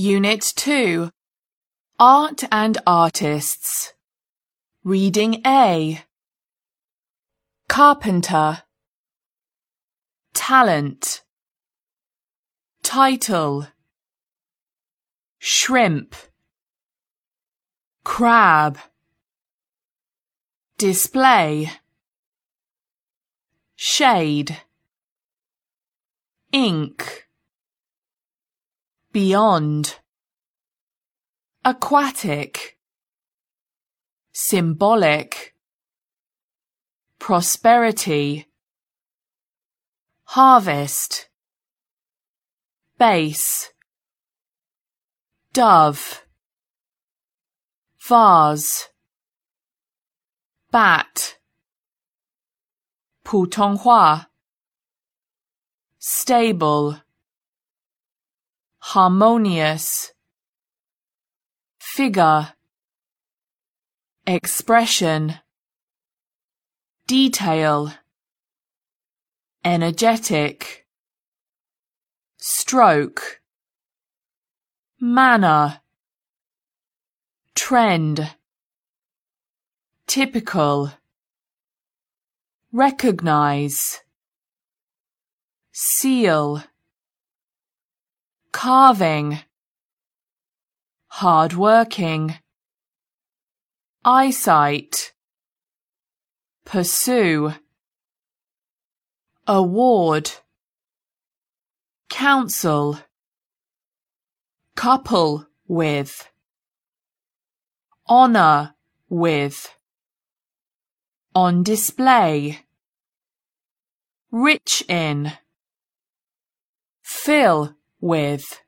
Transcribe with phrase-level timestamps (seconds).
[0.00, 1.10] Unit 2
[1.98, 3.92] Art and Artists.
[4.82, 6.00] Reading A.
[7.68, 8.62] Carpenter.
[10.32, 11.22] Talent.
[12.82, 13.66] Title.
[15.38, 16.14] Shrimp.
[18.02, 18.78] Crab.
[20.78, 21.72] Display.
[23.76, 24.62] Shade.
[26.52, 27.29] Ink
[29.11, 29.99] Beyond
[31.63, 32.77] Aquatic
[34.31, 35.55] Symbolic
[37.19, 38.47] Prosperity
[40.25, 41.29] Harvest
[42.97, 43.71] Base
[45.53, 46.21] Dove
[47.97, 48.89] Vase
[50.69, 51.39] Bat
[53.23, 54.29] 普通话
[55.97, 57.01] Stable
[58.90, 60.12] harmonious
[61.78, 62.54] figure
[64.26, 65.36] expression
[67.06, 67.92] detail
[69.64, 70.86] energetic
[72.36, 73.40] stroke
[75.00, 75.80] manner
[77.54, 78.34] trend
[80.08, 80.90] typical
[82.72, 84.00] recognize
[85.70, 86.64] seal
[88.62, 89.38] carving
[91.06, 92.34] hard working
[94.04, 95.14] eyesight
[96.66, 97.54] pursue
[99.46, 100.30] award
[102.10, 102.98] council
[104.76, 106.30] couple with
[108.06, 108.74] honor
[109.08, 109.74] with
[111.34, 112.58] on display
[114.30, 115.32] rich in
[117.02, 118.60] fill with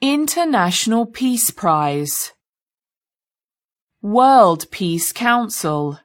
[0.00, 2.32] International Peace Prize
[4.02, 5.98] World Peace Council